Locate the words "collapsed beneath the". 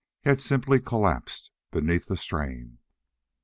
0.79-2.17